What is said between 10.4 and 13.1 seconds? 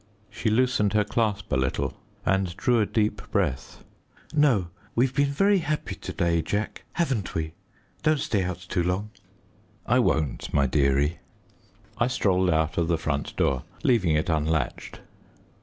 my dearie." I strolled out of the